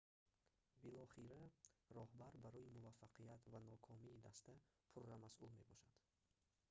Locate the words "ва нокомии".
3.51-4.21